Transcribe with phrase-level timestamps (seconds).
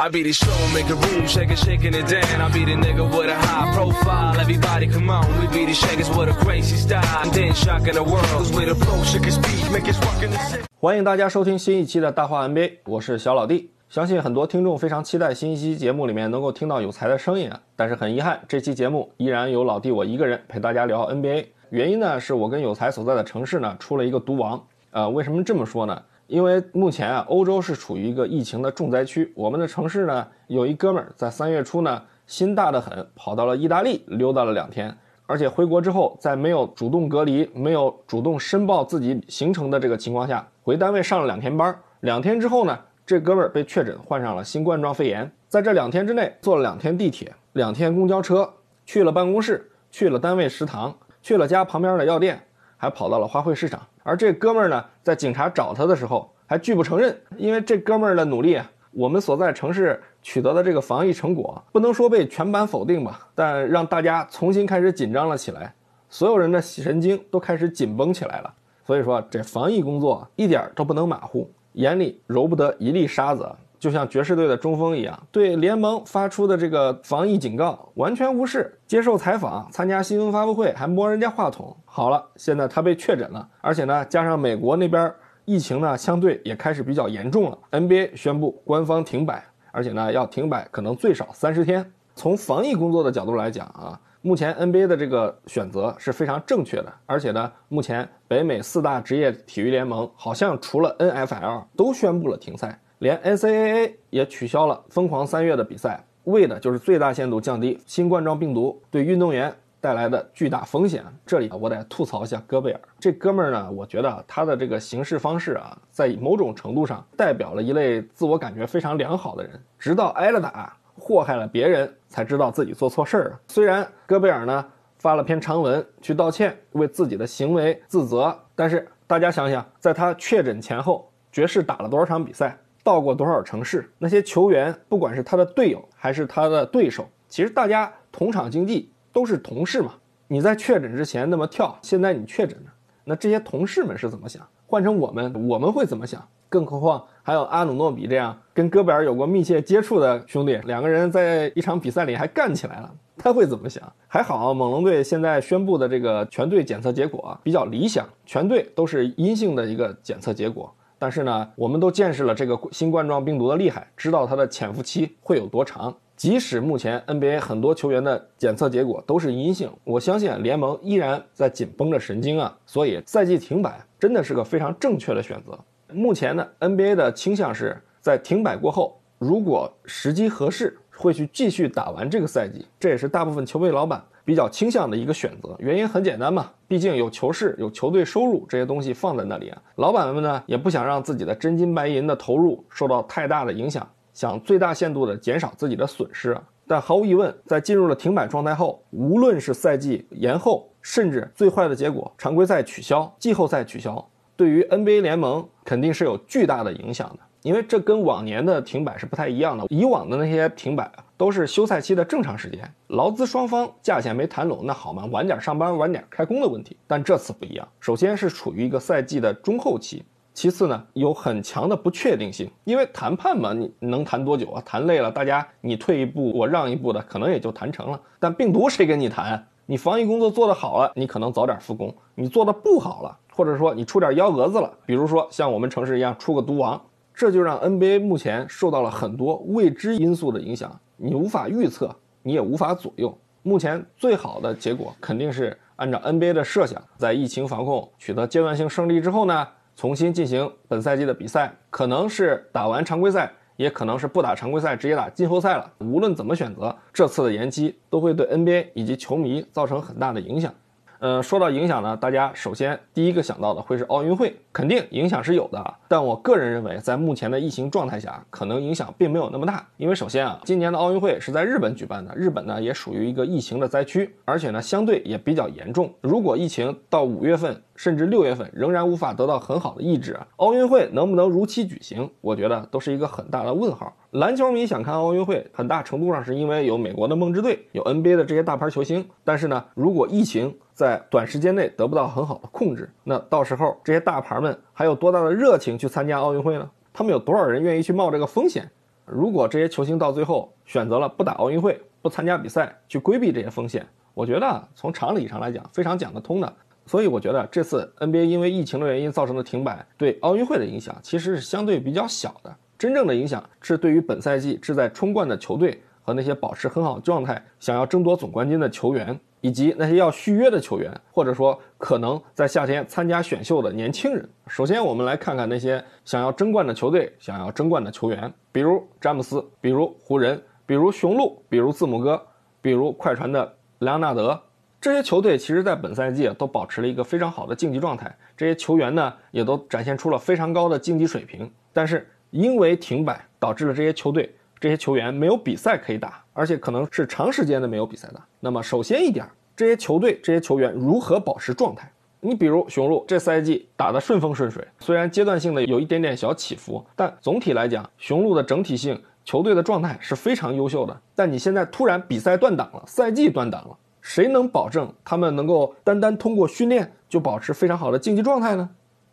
[0.00, 2.40] I be the show, make a room, shake it, shaking it down.
[2.40, 4.38] I be the nigga with a high profile.
[4.38, 7.02] Everybody come on, we be the shakers with a crazy style.
[7.24, 10.30] And then shocking the world, cause we the pro, shake his speed, make it rockin'
[10.30, 10.62] the city.
[10.78, 13.72] 欢迎大家收听新一期的大话 NBA，我是小老弟。
[13.88, 21.46] 相信很多听众非常期待新一期节目里面能够听到有才的声音啊，但是很遗憾，这期节目依然由老弟我一个人陪大家聊 NBA。
[21.70, 24.62] 原因呢是我跟有才所在的城市呢出了一个毒王。
[24.92, 26.00] 呃，为什么这么说呢？
[26.28, 29.32] 因为目前啊，欧洲是处于一个疫情的重灾区。
[29.34, 34.94] 我们的城市呢，有一哥们儿在三月初呢，心大得很，跑到了意大利溜达了两天，
[35.26, 41.74] 而且回国之后，在没有主动隔离、没有主动申报自己行程的这个情况下，回单位上了两天班。
[42.00, 45.32] 两天之后呢，这哥们儿被确诊患上了新冠状肺炎。
[45.48, 48.52] 在这两天之内，坐了两天地铁、两天公交车，
[48.84, 52.38] 去了办公室，去了单位食堂，去了家旁边的药店，
[52.78, 53.86] 还跑到了花卉市场。
[54.02, 58.58] 而这哥们儿呢，在警察找他的时候还拒不承认，因为这哥们儿的努力，
[58.92, 65.74] 我们所在城市取得的这个防疫成果，不能说被全盘否定吧，但让大家重新开始紧张了起来，
[66.08, 68.54] 所有人的神经都开始紧绷起来了。
[68.86, 73.46] 所以说，这防疫工作一点都不能马虎，眼里揉不得一粒沙子。
[73.78, 78.78] 就像爵士队的中锋一样，对联盟发出的这个防疫警告完全无视。
[78.86, 81.76] 接受采访、参加新闻发布会，还摸人家话筒。
[81.84, 85.12] 好了，现在他被确诊了，而且呢，加上美国那边
[85.44, 87.58] 疫情呢，相对也开始比较严重了。
[87.70, 91.92] NBA 宣布官方停摆，而且呢，要停摆可能最少三十天。
[92.14, 96.92] 从防疫工作的角度来讲啊，目前 NBA 的这个选择是非常正确的。
[97.06, 102.80] 而且呢，目前北美四大职业体育联盟好像除了 NFL 都宣布了停赛。
[102.98, 111.04] 连 NCAA 也取消了疯狂三月的比赛，为的就是最大限度降低新冠状病毒对运动员带来的巨大风险。
[111.24, 123.40] 这里啊我得吐槽一下戈贝尔，这哥们儿呢，我觉得他的这个行事方式啊，在某种程度上代表了一类自我感觉非常良好的人，直到挨了打，祸害了别人，才知道自己做错事儿了。
[123.46, 124.66] 虽然戈贝尔呢
[124.98, 132.58] 发了篇长文去道歉，为自己的行为自责，但是大家想想，在他确诊前后，爵士打了多少场比赛？
[132.88, 133.86] 到过多少城市？
[133.98, 139.92] 那些球员，不管是他的队友还是他的对手，其实大家同场竞技都是同事嘛。
[140.26, 142.72] 你在确诊之前那么跳，现在你确诊了，
[143.04, 144.42] 那这些同事们是怎么想？
[144.66, 146.26] 换成我们，我们会怎么想？
[146.48, 153.82] 更何况还有阿努诺比这样跟戈贝尔有过密切接触的兄弟，两个人在一场比赛里还干起来了，他会怎么想？
[154.06, 160.74] 还好，猛龙队现在宣布的这个全队检测结果比较理想，全队都是阴性的一个检测结果。
[160.98, 165.96] 但是呢，我们都见识了这个新冠状病毒的厉害，知道它的潜伏期会有多长。
[166.16, 172.58] 即使目前 NBA 很多球员的检测结果都是阴性，我相信联盟依然在紧绷着神经啊。
[172.66, 175.56] 所以赛季停摆真的是个非常正确的选择。
[175.92, 182.66] 目前呢，NBA 的倾向是在停摆过后，如果时机合适，会去继续打完这个赛季。
[182.78, 185.56] 这也是大部分球队老板比较倾向的一个选择。
[185.58, 189.62] 原因很简单嘛，毕竟有球市、有球队收入这些东西放在那里啊。
[189.76, 196.36] 老板们呢也不想让自己的真金白银的投入受到太大的影响，想最大限度的减少自己的损失。
[196.66, 204.06] 但毫无疑问，在进入了停摆状态后，无论是赛季延后，甚至最坏的结果常规赛取消、季后赛取消，
[204.36, 207.20] 对于 NBA 联盟肯定是有巨大的影响的。
[207.48, 209.64] 因为这跟往年的停摆是不太一样的。
[209.70, 216.76] 以往的那些停摆啊，都是休赛期的正常时间，劳资双方价钱没谈拢，那好嘛，晚点上班，晚点开工的问题。
[216.86, 220.04] 但这次不一样，首先是处于一个赛季的中后期，
[220.34, 222.50] 其次呢，有很强的不确定性。
[222.64, 224.62] 因为谈判嘛，你能谈多久啊？
[224.62, 227.98] 谈累了，大家你退一步，我让一步的，可能也就谈成了。
[228.20, 229.42] 但病毒谁跟你谈？
[229.64, 236.78] 你防疫工作做得好了，你可能早点复工；你做的不好了，或者说你出点幺蛾子了，比如说像我们城市一样出个毒王。
[237.18, 241.92] 这就让 NBA 目前受到了很多未知因素的影响，你无法预测，
[242.22, 243.12] 你也无法左右。
[243.42, 255.68] 目前最好的结果肯定是按照 NBA 的设想，在疫情防控取得阶段性胜利之后呢，重新进行本赛季的比赛，可能是打完常规赛，也可能是不打常规赛，直接打季后赛了。
[255.80, 260.54] 无论怎么选择，这次的延期都会对 NBA 以及球迷造成很大的影响。
[261.00, 265.74] 呃，说到影响呢，大家首先第一个想到的会是奥运会，肯定影响是有的。
[265.86, 269.64] 但我个人认为，在目前的疫情状态下，可能影响并没有那么大。
[269.76, 275.92] 因为首先啊，今年的奥运会是在日本举办的，日本呢也属于一个疫情的灾区，而且呢相对也比较严重。
[276.00, 283.94] 如果疫情到五月份甚至六月份仍然无法得到很好的抑制，奥运会能不能如期举行，我觉得都是一个很大的问号。
[284.10, 289.08] 篮球迷想看奥运会，很大程度上是因为有美国的梦之队，有 NBA 的这些大牌球星。
[289.22, 296.68] 但是呢，如果疫情在短时间内得不到很好的控制，那到时候这些大牌们还有多大的热情去参加奥运会呢？
[296.92, 298.68] 他们有多少人愿意去冒这个风险？
[299.04, 306.52] 如果这些球星到最后选择了不打奥运会、不参加比赛，去规避这些风险，我觉得从常理上来讲非常讲得通的。
[306.88, 312.56] 所以我觉得这次 NBA 因为疫情的原因造成的停摆，对奥运会的影响其实是相对比较小的。
[312.78, 324.26] 真正的影响是对于本赛季志在冲冠的球队和那些保持很好状态、想要争夺总冠军的球员，以及那些要续约的球员，或者说可能在夏天参加选秀的年轻人。
[324.46, 332.22] 首先，我们来看看那些想要争冠的球队、想要争冠的球员，比如詹姆斯，比如湖人，比如雄鹿，比如字母哥，
[332.62, 334.40] 比如快船的莱昂纳德。
[334.80, 342.06] 这些球队其实，在本赛季都保持了一个非常好的竞技状态，这些球员呢，也都展现出了非常高的竞技水平，但是。
[342.30, 344.30] 因为停摆导致了这些球队、
[344.60, 348.22] 这些球员没有比赛可以打，而且可能是长时间的没有比赛打。
[348.38, 349.26] 那么，首先一点，
[349.56, 351.90] 这些球队、这些球员如何保持状态？
[352.20, 360.94] 你比如雄鹿这赛季打得顺风顺水，虽然阶段性的有一点点小起伏，但总体来讲，雄鹿的整体性球队的状态是非常优秀的。
[361.14, 363.78] 但你现在突然比赛断档了，赛季断档了，
[364.08, 368.66] 谁能保证他们能够单单通过训练就保持非常好的竞技状态呢？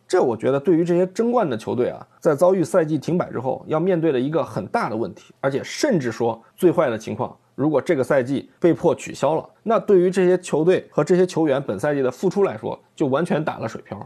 [0.08, 14.00] 这我觉得对于这些争冠的球队啊，在遭遇赛季停摆之后，要面对的一个很大的问题，而且甚至说最坏的情况，如果这个赛季被迫取消了，那对于这些球队和这些球员本赛季的付出来说，就完全打了水漂。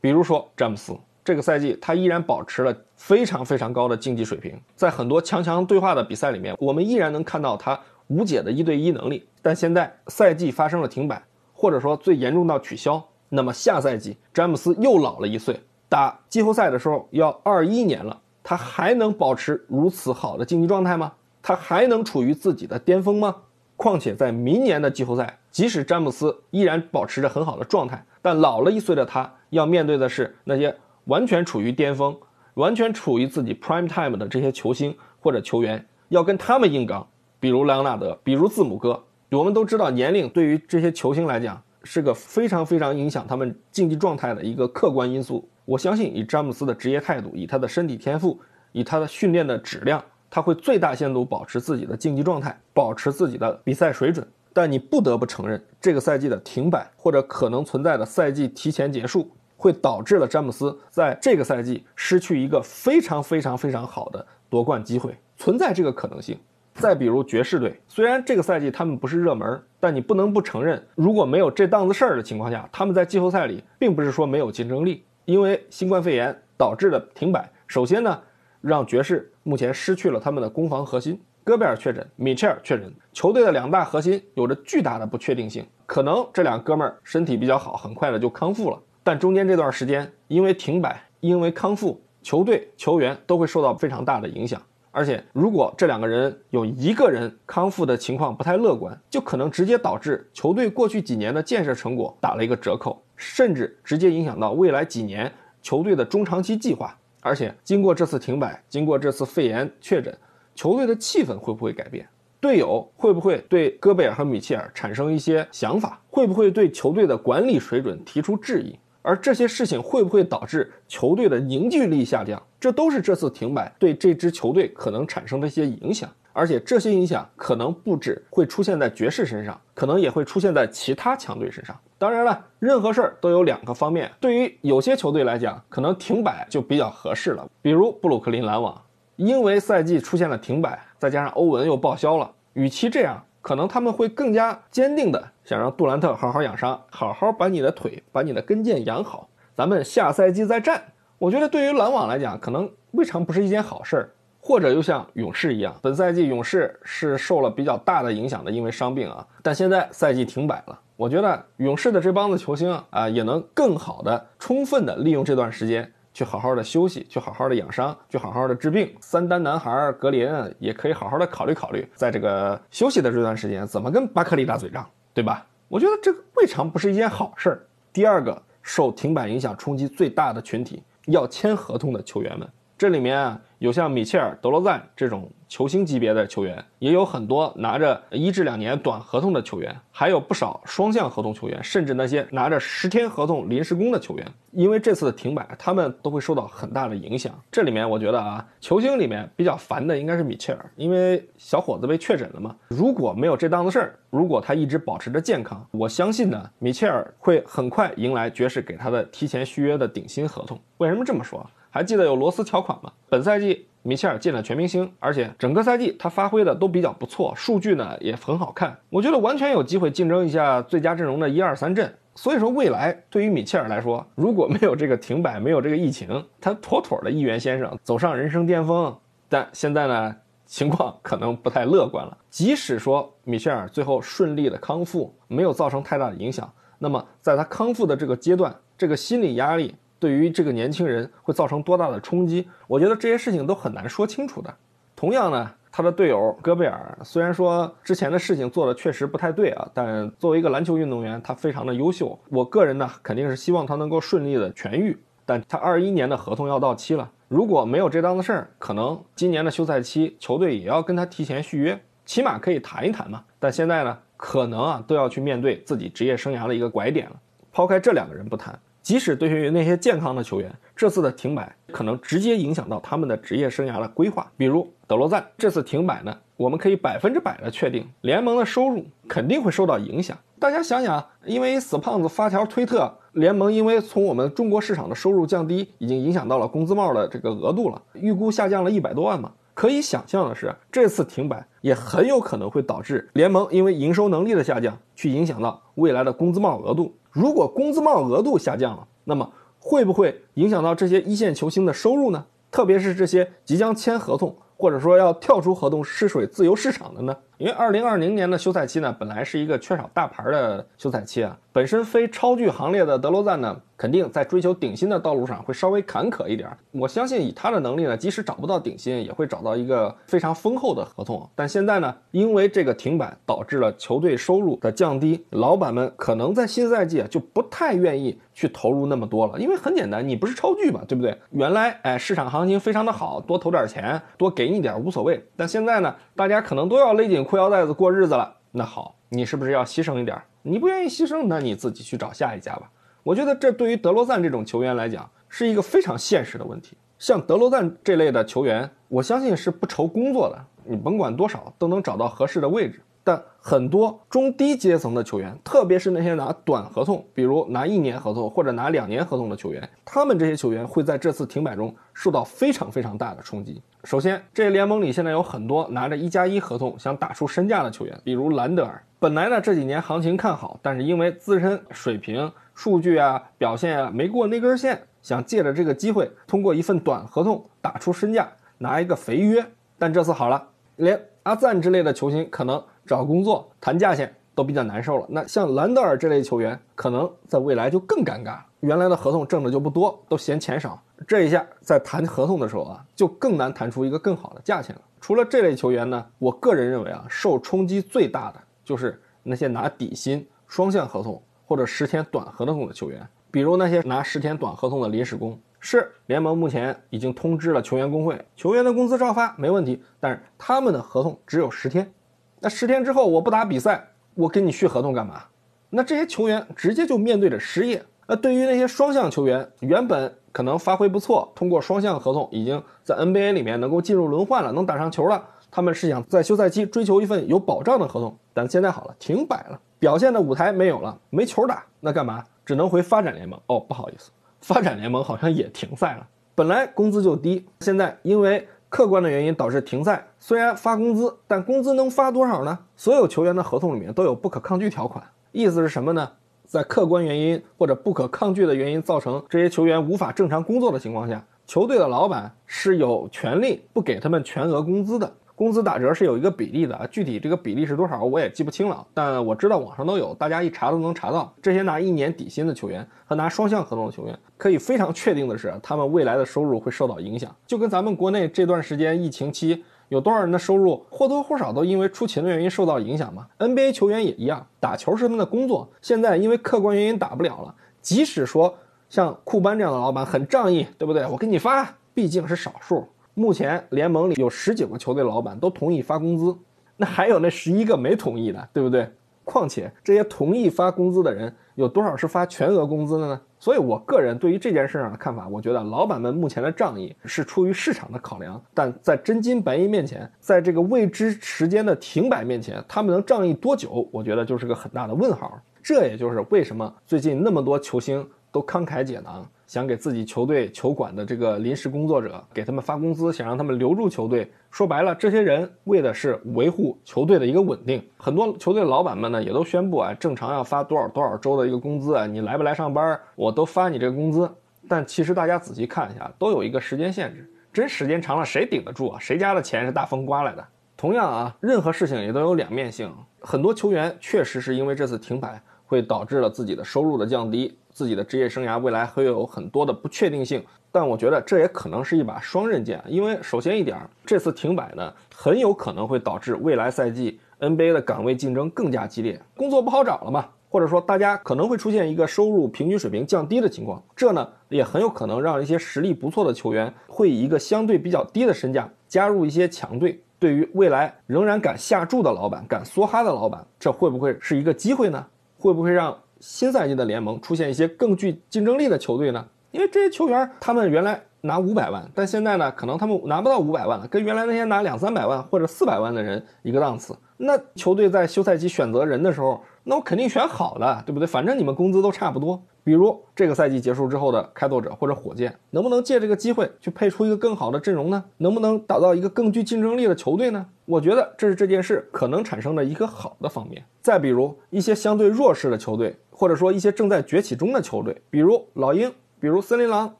[0.00, 7.76] 比如说詹姆斯，这个赛季他依然保持了非常非常高的竞技水平，在很多强强对话的比赛里面，我们依然能看到他
[8.08, 9.26] 无解的一对一能力。
[9.42, 11.22] 但现在赛季发生了停摆，
[11.52, 13.02] 或者说最严重到取消。
[13.28, 21.12] 那么下赛季，詹姆斯又老了一岁，打季后赛的时候要二一年了，他还能保持如此好的竞技状态吗？
[21.42, 23.34] 他还能处于自己的巅峰吗？
[23.76, 30.74] 况且在明年的季后赛，即使詹姆斯依然保持着很好的状态，但老了一岁的他要面对的是那些
[31.04, 32.16] 完全处于巅峰、
[32.54, 37.06] 完全处于自己 prime time 的这些球星或者球员，要跟他们硬刚，
[37.46, 39.00] 比如莱昂纳德，比如字母哥。
[39.30, 41.62] 我们都知道，年龄对于这些球星来讲。
[41.84, 45.48] 是个非常非常影响他们竞技状态的一个客观因素。
[45.64, 48.40] 我相信，以詹姆斯的职业态度，以他的身体天赋，
[48.72, 54.26] 以他的训练的质量，他会最大限度保持自己的竞技状态，保持自己的比赛水准。
[54.52, 66.36] 但你不得不承认，这个赛季的停摆或者可能存在的赛季提前结束，会导致了詹姆斯在这个赛季失去一个非常非常非常好的夺冠机会，存在这个可能性。
[66.76, 75.04] 再比如爵士队，虽然这个赛季他们不是热门，但你不能不承认，如果没有这档子事儿的情况下，他们在季后赛里并不是说没有竞争力。
[75.24, 78.22] 因为新冠肺炎导致的停摆，首先呢，
[78.60, 85.66] 让爵士目前失去了他们的攻防核心，戈贝尔确诊，米切尔确诊，球队的两大核心有着巨大的不确定性。
[85.84, 94.62] 可能这两哥们儿身体比较好，很快的就康复了，但中间这段时间因为停摆，因为康复，球队球员都会受到非常大的影响。
[94.96, 105.30] 而且，如果这两个人有一个人康复的情况不太乐观，就可能直接导致球队过去几年的建设成果打了一个折扣，甚至直接影响到未来几年
[105.60, 106.98] 球队的中长期计划。
[107.20, 110.16] 而且，经过这次停摆，经过这次肺炎确诊，
[110.54, 112.08] 球队的气氛会不会改变？
[112.40, 116.00] 队友会不会对戈贝尔和米切尔产生一些想法？
[116.08, 118.74] 会不会对球队的管理水准提出质疑？
[119.06, 122.42] 而这些事情会不会导致球队的凝聚力下降？
[122.58, 126.10] 这都是这次停摆对这支球队可能产生的一些影响。
[126.32, 131.78] 而且这些影响可能不止会出现在爵士身上，可能也会出现在其他强队身上。
[131.96, 134.10] 当然了，任何事儿都有两个方面。
[134.18, 137.48] 对于有些球队来讲，可能停摆就比较合适了。
[137.62, 138.82] 比如布鲁克林篮网，
[139.14, 143.22] 因为赛季出现了停摆，再加上欧文又报销了，与其这样。
[143.46, 150.82] 可能他们会更加坚定的想让杜兰特好好养伤，好好把你的腿、把你的跟腱养好，咱们下赛季再战。
[151.16, 154.10] 我觉得对于篮网来讲，可能未尝不是一件好事儿。
[154.40, 159.24] 或者又像勇士一样，本赛季勇士是受了比较大的影响的，因为伤病啊。
[159.44, 165.92] 但现在赛季停摆了，我觉得勇士的这帮子球星啊，也能更好的、充分的利用这段时间。
[166.16, 168.90] 去好好的休息，去好好的养伤，去好好的治病。
[169.02, 170.26] 三单男孩格林
[170.58, 175.46] 也可以好好的考虑考虑，在这个休息的这段时间，怎么跟巴克利打嘴仗，对吧？
[175.68, 177.66] 我觉得这个未尝不是一件好事儿。
[177.92, 185.30] 第二个受停摆影响冲击最大的群体，要签合同的球员们，这里面啊有像米切尔、德罗赞这种。
[185.48, 194.26] 球星级别的球员也有很多拿着一至两年短合同的球员，还有不少双向合同球员，甚至那些拿着十天合同临时工的球员。
[194.50, 197.32] 因为这次的停摆，他们都会受到很大的影响。
[197.48, 202.56] 这里面我觉得啊，球星里面比较烦的应该是米切尔，因为小伙子被确诊了嘛。
[202.66, 210.60] 如果没有这档子事儿，如果他一直保持着健康，我相信呢，米切尔会很快迎来爵士给他的提前续约的顶薪合同。
[210.78, 211.48] 为什么这么说？
[211.76, 212.90] 还记得有罗斯条款吗？
[213.08, 213.66] 本赛季。
[213.82, 218.76] 米切尔进了全明星，而且整个赛季他发挥的都比较不错，数据呢也很好看。
[218.90, 221.94] 我觉得完全有机会竞争一下最佳阵容的一二三阵。
[222.16, 228.92] 所以说，未来对于米切尔来说，如果没有这个停摆，没有这个疫情，他妥妥的一员先生走上人生巅峰。
[229.28, 230.16] 但现在呢，
[230.46, 232.18] 情况可能不太乐观了。
[232.28, 239.76] 即使说米切尔最后顺利的康复，没有造成太大的影响，那么在他康复的这个阶段，这个心理压力。
[239.98, 242.48] 对于这个年轻人会造成多大的冲击？
[242.66, 244.54] 我觉得这些事情都很难说清楚的。
[244.94, 252.18] 同样呢，他的队友戈贝尔虽然说之前的事情做的确实不太对啊，但作为一个篮球运动员，他非常的优秀。
[252.30, 254.96] 我个人呢，肯定是希望他能够顺利的痊愈。
[255.24, 263.24] 但他二一年的合同要到期了，如果没有这档子事儿，可能今年的休赛期球队也要跟他提前续约，起码可以谈一谈嘛。
[263.38, 267.16] 但现在呢，可能啊都要去面对自己职业生涯的一个拐点了。
[267.52, 268.58] 抛开这两个人不谈。
[268.86, 274.30] 即使对于那些健康的球员，这次的停摆可能直接影响到他们的职业生涯的规划。
[274.36, 280.16] 比如德罗赞这次停摆呢，我们可以百分之百的确定，联盟的收入肯定会受到影响。
[280.38, 289.32] 大家想想，因为死胖子发条推特，联盟因为从我们中国市场的收入降低，已经影响到了工资帽的这个额度了，预估下降了一百多万嘛。
[289.52, 296.94] 可以想象的是，这次停摆也很有可能会导致联盟因为营收能力的下降，去影响到未来的工资帽额度。
[297.16, 302.26] 如果工资帽额度下降了，那么会不会影响到这些一线球星的收入呢？
[302.50, 304.36] 特别是这些即将签合同。
[304.56, 307.16] 或者说要跳出合同试水自由市场的呢？
[307.38, 311.36] 因为二零二零年的休赛期呢，本来是一个缺少大牌的休赛期啊。
[311.52, 316.48] 本身非超巨行列的德罗赞呢，肯定在追求顶薪的道路上会稍微坎坷一点。
[316.72, 321.28] 我相信以他的能力呢，即使找不到顶薪，也会找到一个非常丰厚的合同。
[321.34, 329.40] 但现在呢，因为这个停摆导致了球队收入的降低，老板们可能在新赛季啊就不太愿意去投入那么多了。
[329.40, 331.18] 因为很简单，你不是超巨嘛，对不对？
[331.30, 334.50] 原来哎市场行情非常的好，多投点钱，多给。
[334.50, 338.36] 你点无所谓，但现在呢，大家可能都要勒紧裤腰带子过日子了。
[338.52, 340.16] 那好，你是不是要牺牲一点？
[340.42, 342.70] 你不愿意牺牲，那你自己去找下一家吧。
[343.02, 346.76] 我觉得这对于德罗赞这种球员来讲，是一个非常现实的问题。
[346.98, 352.80] 像德罗赞这类的球员，我相信是不愁工作的，你甭管多少，都能找到合适的位置。
[353.06, 363.62] 但很多中低阶层的球员，特别是那些拿短合同，比如拿一年合同或者拿两年合同的球员，他们这些球员会在这次停摆中受到非常非常大的冲击。
[363.84, 368.82] 首先，这联盟里现在有很多拿着一加一合同想打出身价的球员，比如兰德尔。
[368.98, 379.46] 本来呢这几年行情看好，但是因为自身水平、数据啊、表现啊没过那根线，想借着这个机会通过一份短合同打出身价，拿一个肥约。
[379.78, 382.60] 但这次好了，连阿赞之类的球星可能。
[382.86, 385.06] 找工作谈价钱都比较难受了。
[385.08, 388.38] 那像兰德尔这类球员，可能在未来就更尴尬。
[388.60, 390.80] 原来的合同挣的就不多，都嫌钱少。
[391.06, 394.80] 这一下在谈合同的时候啊，就更难谈出一个更好的价钱了。
[395.00, 405.38] 除了这类球员呢，我个人认为啊，受冲击最大的就是那些拿底薪、双向合同或者十天短合同的球员，比如那些拿十天短合同的临时工。
[405.58, 411.92] 是联盟目前已经通知了球员工会，球员的工资照发没问题，但是他们的合同只有十天。
[412.40, 415.24] 那十天之后我不打比赛，我跟你续合同干嘛？
[415.70, 417.82] 那这些球员直接就面对着失业。
[418.06, 425.24] 那对于那些双向球员，原本可能发挥不错，通过双向合同已经在 NBA 里面能够进入轮换了，能打上球了。
[425.50, 432.22] 他们是想在休赛期追求一份有保障的合同，但现在好了，停摆了，表现的舞台没有了，没球打，那干嘛？
[432.44, 433.40] 只能回发展联盟。
[433.46, 436.06] 哦，不好意思，发展联盟好像也停赛了。
[436.34, 438.46] 本来工资就低，现在因为。
[438.68, 442.58] 客观的原因导致停赛，虽然发工资，但工资能发多少呢？
[442.76, 446.10] 所有球员的合同里面都有不可抗拒条款，意思是什么呢？
[446.44, 455.12] 在客观原因或者不可抗拒的原因造成这些球员无法正常工作的情况下，球队的老板是有权利不给他们全额工资的。
[455.36, 461.30] 工资打折是有一个比例的啊，具体这个比例是多少我也记不清了，但我知道网上都有，大家一查都能查到。
[461.42, 477.54] 这些拿一年底薪的球员和拿双向合同的球员，可以非常确定的是，他们未来的收入会受到影响，就跟咱们国内这段时间疫情期有多少人的收入或多或少都因为出勤的原因受到影响嘛？NBA 球员也一样，打球是他们的工作，现在因为客观原因打不了了。
[477.82, 478.54] 即使说
[478.88, 481.06] 像库班这样的老板很仗义，对不对？
[481.06, 482.88] 我给你发，毕竟是少数。
[483.18, 486.36] 目前联盟里有十九个球队老板都同意发工资，
[486.76, 488.86] 那还有那十一个没同意的，对不对？
[489.24, 493.20] 况且这些同意发工资的人有多少是发全额工资的呢？
[493.38, 503.88] 所以，我个人对于这件事上的看法，我觉得老板们目前的仗义是出于市场的考量，但在真金白银面前，在这个未知时间的停摆面前，他们能仗义多久？
[503.90, 505.40] 我觉得就是个很大的问号。
[505.62, 514.30] 这也就是为什么最近那么多球星都慷慨解囊，想给自己球队球馆的这个临时工作者给他们发工资，想让他们留住球队。
[514.50, 517.80] 说白了，这些人为的是维护球队的一个稳定。
[517.96, 524.28] 很多球队老板们呢，也都宣布啊，正常要发多少多少周的一个工资啊，你来不来上班，我都发你这个工资。
[524.68, 528.98] 但其实大家仔细看一下，都有一个时间限制，真时间长了，谁顶得住啊？
[528.98, 530.44] 谁家的钱是大风刮来的？
[530.76, 532.92] 同样啊，任何事情也都有两面性。
[533.20, 535.40] 很多球员确实是因为这次停摆。
[535.68, 540.42] 会导致了自己的收入的降低，自己的职业生涯未来会有很多的不确定性。
[540.72, 560.02] 但我觉得这也可能是一把双刃剑，因为首先一点，这次停摆呢，很有可能会导致未来赛季 NBA 的岗位竞争更加激烈，工作不好找了嘛，或者说大家可能会出现一个收入平均水平降低的情况，这呢也很有可能让一些实力不错的球员会以一个相对比较低的身价加入一些强队。
[560.18, 565.06] 对于未来仍然敢下注的老板、敢梭哈的老板，这会不会是一个机会呢？
[565.38, 565.94] 会不会让
[566.28, 569.24] 新赛季的联盟出现一些更具竞争力的球队呢？
[569.52, 576.96] 因为这些球员他们原来拿五百万，但现在呢，可能他们拿不到五百万了，跟原来那些拿两三百万或者四百万的人一个档次。
[577.18, 581.06] 那球队在休赛期选择人的时候，那我肯定选好的，对不对？
[581.06, 582.42] 反正你们工资都差不多。
[582.62, 588.04] 比如这个赛季结束之后的开拓者或者火箭，能不能借这个机会去配出一个更好的阵容呢？
[588.18, 590.46] 能不能打造一个更具竞争力的球队呢？
[590.64, 593.64] 我觉得这是这件事可能产生的一个好的方面。
[593.80, 599.94] 再比如一些相对弱势的球队，或者说一些正在崛起中的球队，比如老鹰，比如森林狼，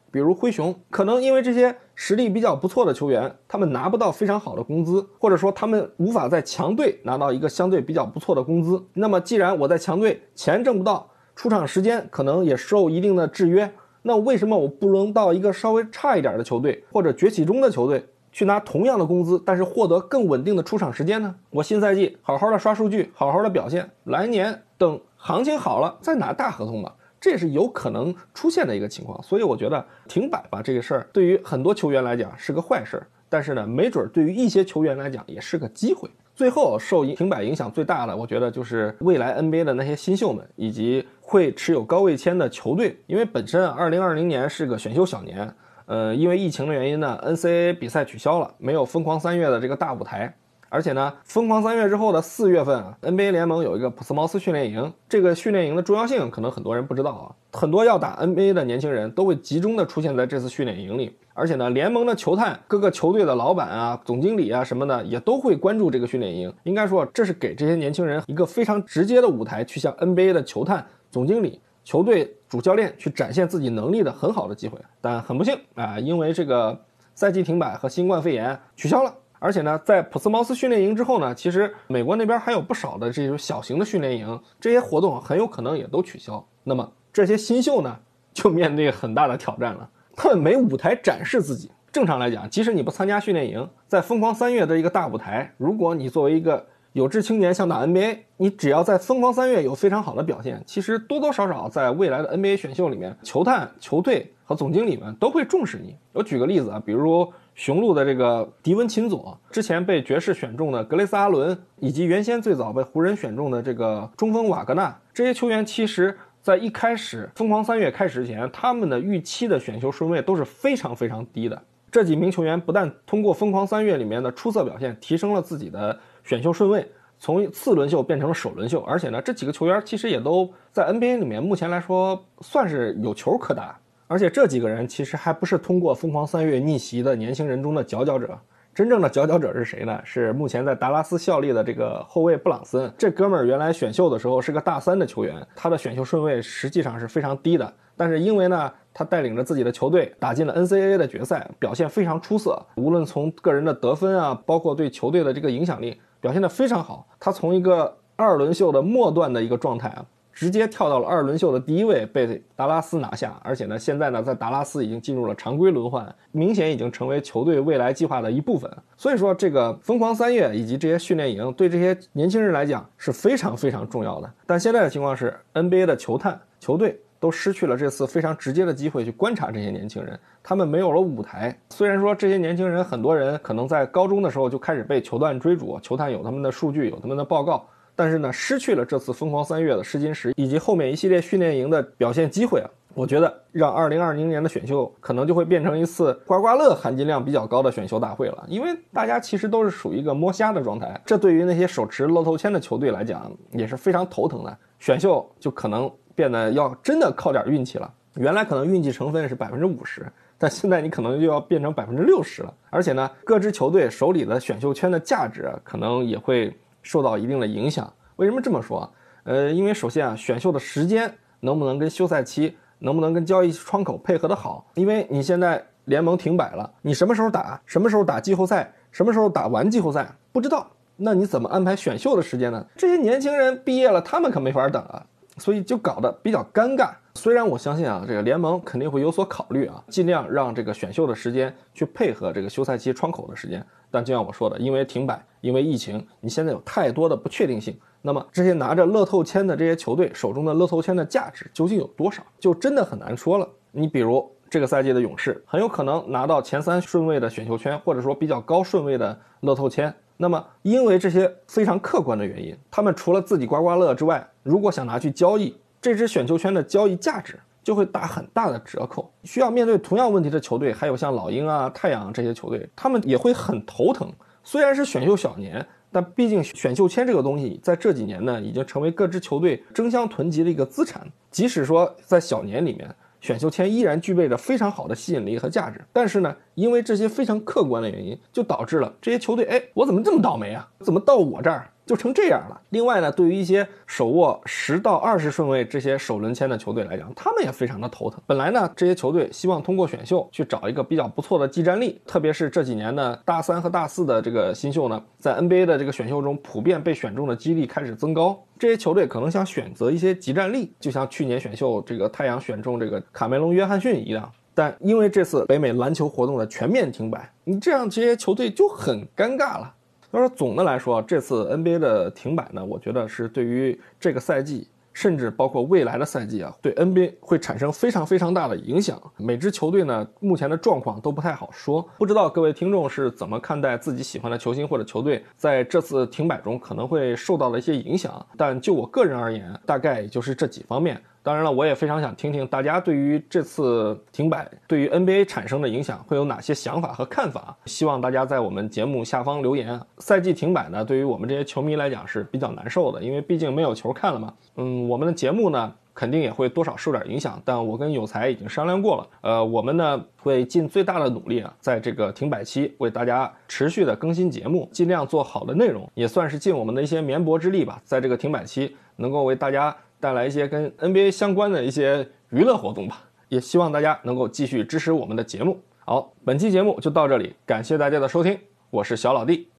[0.11, 8.85] 比如灰熊，可能因为这些实力比较不错的球员，他们拿不到非常好的工资，或者说他们无法在强队拿到一个相对比较不错的工资。
[8.93, 21.33] 那么既然我在强队钱挣不到，出场时间可能也受一定的制约，那为什么我不能到一个稍微差一点的球队或者崛起中的球队去拿同样的工资，但是获得更稳定的出场时间呢？
[21.49, 29.21] 我新赛季好好的刷数据，好好的表现，来年等行情好了再拿大合同吧，这也是有可能出现的一个情况。
[29.23, 36.09] 所以我觉得停摆吧这个事儿对于很多球员来讲是个坏事儿，但是呢，没准对于一些球员来讲也是个机会。
[36.35, 42.95] 最后受停摆影响最大的，我觉得就是未来 NBA 的那些新秀们，以及会持有高位签的球队。
[43.07, 45.51] 因为本身二零二零年是个选秀小年，
[45.87, 50.31] 呃，因为疫情的原因呢，NCAA 比赛取消了，没有疯狂三月的这个大舞台。
[50.69, 54.91] 而且呢，疯狂三月之后的四月份，NBA 联盟有一个普斯茅斯训练营。
[55.07, 57.31] 这个训练营的重要性，可能很多人不知道啊。
[57.53, 61.17] 很多要打 NBA 的年轻人都会集中的出现在这次训练营里。
[61.33, 66.51] 而且呢，联盟的球探、各个球队的老板啊、总经理啊什么的，也都会关注这个训练营。
[66.63, 74.77] 应该说，这是给这些年轻人一个非常直接的舞台，去向 NBA 的球探、总经理、球队主教练去展现自己能力的很好的机会。
[74.99, 76.77] 但很不幸啊，因为这个
[77.13, 79.13] 赛季停摆和新冠肺炎取消了。
[79.39, 86.43] 而且呢，在普斯茅斯训练营之后呢，其实美国那边还有不少的这种小型的训练营，这些活动很有可能也都取消。
[86.63, 87.99] 那么这些新秀呢，
[88.33, 91.71] 就面对很大的挑战了，他们没舞台展示自己。
[91.91, 96.65] 正常来讲，即使你不参加训练营，在疯狂三月的一个大舞台，如果你作为一个
[96.97, 105.95] 有志青年想打 NBA，你只要在疯狂三月有非常好的表现，其实多多少少在未来的 NBA 选秀里面，球探、球队和总经理们都会重视你。
[106.11, 107.31] 我举个例子啊，比如。
[107.53, 121.59] 雄鹿的这个迪文琴佐，之前被爵士选中的格雷斯阿伦，以及原先最早被湖人选中的这个中锋瓦格纳，这些球员其实，在一开始疯狂三月开始之前，他们的预期的选秀顺位都是非常非常低的。
[121.89, 126.85] 这几名球员不但通过疯狂三月里面的出色表现，提升了自己的选秀顺位，
[127.17, 133.79] 从次轮秀变成了首轮秀，而且呢，这几个球员其实也都在 NBA 里面目前来说算是有球可打。
[134.07, 138.37] 而且这几个人其实还不是通过疯狂三月逆袭的年轻人中的佼佼者，
[138.75, 140.01] 真正的佼佼者是谁呢？
[140.03, 142.91] 是目前在达拉斯效力的这个后卫布朗森。
[142.97, 147.73] 这哥们儿原来选秀的时候是个大三的球员，他的选秀顺位实际上是非常低的。
[147.95, 152.63] 但是因为呢，他带领着自己的球队打进了 NCAA 的决赛，表现非常出色。
[152.75, 157.07] 无论从个人的得分啊，包括对球队的这个影响力，表现得非常好。
[157.19, 160.05] 他从一个二轮秀的末段的一个状态啊。
[160.39, 163.35] 直接跳到了二轮秀的第一位，被达拉斯拿下。
[163.43, 168.71] 而且呢，现在呢，在达拉斯已经进入了常规轮换，明显已经成为球队未来计划的一部分。
[168.95, 174.31] 所以说，这个疯狂三月以及这些训练营对这些年轻人来讲是非常非常重要的。
[174.45, 177.01] 但现在的情况是，NBA 的球探球队。
[177.19, 181.57] 都失去了这次非常直接的机会去观察这些年轻人，他们没有了舞台。
[181.69, 205.91] 虽然说这些年轻人很多人可能在高中的时候就开始被球探追逐，球探有他们的数据，有他们的报告，但是呢，失去了这次疯狂三月的试金石以及后面一系列训练营的表现机会啊，我觉得让二零二零年的选秀可能就会变成一次刮刮乐含金量比较高的选秀大会了，因为大家其实都是属于一个摸瞎的状态，这对于那些手持乐透签的球队来讲也是非常头疼的，选秀就可能。
[206.17, 207.93] 变得要真的靠点运气了。
[208.15, 210.03] 原来可能运气成分是百分之五十，
[210.35, 212.51] 但现在你可能就要变成百分之六十了。
[212.71, 216.51] 而且呢，各支球队手里的选秀圈的价值可能也会
[216.81, 217.93] 受到一定的影响。
[218.15, 218.91] 为什么这么说？
[219.25, 224.65] 呃，因为首先啊，选秀的时间能不能跟休赛期，能不能跟交易窗口配合的好？
[224.73, 227.61] 因为你现在联盟停摆了，你什么时候打？
[227.67, 228.73] 什么时候打季后赛？
[228.91, 230.09] 什么时候打完季后赛？
[230.31, 230.65] 不知道。
[230.95, 232.65] 那你怎么安排选秀的时间呢？
[232.75, 235.05] 这些年轻人毕业了，他们可没法等啊。
[235.37, 236.91] 所以就搞得比较尴尬。
[237.15, 243.65] 虽然我相信啊，这个联盟肯定会有所考虑啊，尽量让这个选秀的时间去配合这个休赛期窗口的时间。
[243.89, 247.75] 但就像我说的，因为停摆，因为疫情，你现在有太多的不确定性。
[248.01, 253.49] 那么这些拿着乐透签的这些球队手中的乐透签的价值究竟有多少，就真的很难说了。
[253.71, 259.93] 你比如这个赛季的勇士，很有可能拿到前三顺位的选秀圈，或者说比较高顺位的乐透签。
[260.17, 269.11] 那么，因为这些非常客观的原因，他们除了自己刮刮乐之外，如果想拿去交易，这支选秀圈的交易价值就会打很大的折扣。
[269.23, 274.11] 需要面对同样问题的球队，还有像老鹰啊、太阳这些球队，他们也会很头疼。
[274.43, 281.05] 虽然是选秀小年，但毕竟选秀签这个东西，在这几年呢，已经成为各支球队争相囤积的一个资产。
[281.29, 290.69] 即使说在小年里面，选秀签依然具备着非常好的吸引力和价值，但是呢，因为这些非常客观的原因，就导致了这些球队，哎，我怎么这么倒霉啊？
[290.79, 291.69] 怎么到我这儿？
[291.87, 292.61] 就成这样了。
[292.69, 298.21] 另外呢，对于一些手握十到二十顺位这些首轮签的球队来讲，他们也非常的头疼。
[298.27, 308.37] 本来呢，这些球队希望通过选秀去找一个比较不错的技战力，特别是这几年呢，大三和大四的这个新秀呢，在 NBA 的这个选秀中普遍被选中的几率开始增高。
[308.59, 314.29] 这些球队可能想选择一些集战力，就像去年选秀这个太阳选中这个卡梅隆·约翰逊一样。
[314.53, 319.71] 但因为这次北美篮球活动的全面停摆，你这样这些球队就很尴尬了。
[320.11, 328.99] 要说总的来说，这次 NBA 的停摆呢，我觉得是对于这个赛季，甚至包括未来的赛季啊，对 NBA 会产生非常非常大的影响。
[329.17, 338.25] 每支球队呢，目前的状况都不太好说，不知道各位听众是怎么看待自己喜欢的球星或者球队在这次停摆中可能会受到的一些影响。
[338.37, 340.99] 但就我个人而言，大概也就是这几方面。
[341.27, 347.53] 当然了，我也非常想听听大家对于这次停摆对于 NBA 产生的影响会有哪些想法和看法。
[347.65, 349.77] 希望大家在我们节目下方留言。
[349.97, 354.33] 赛季停摆呢，对于我们这些球迷来讲是比较难受的，因为毕竟没有球看了嘛。
[354.55, 357.41] 嗯，我们的节目呢肯定也会多少受点影响。
[357.43, 367.81] 但我跟有才已经商量过了，呃，我们呢会尽最大的努力啊，在这个停摆期为大家持续的更新节目，尽量做好的内容，也算是尽我们的一些绵薄之力吧。
[367.83, 369.75] 在这个停摆期，能够为大家。
[369.99, 375.59] 带来一些跟 NBA 相关的一些娱乐活动吧，也希望大家能够继续支持我们的节目。
[375.85, 378.37] 好，本期节目就到这里，感谢大家的收听，
[378.69, 379.47] 我是小老弟。